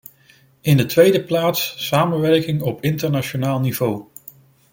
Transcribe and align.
In 0.61 0.77
de 0.77 0.85
tweede 0.85 1.23
plaats: 1.23 1.73
samenwerking 1.87 2.61
op 2.61 2.81
internationaal 2.83 3.59
niveau. 3.59 4.07